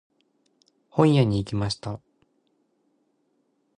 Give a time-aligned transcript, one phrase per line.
[0.89, 2.01] 本屋に行きました。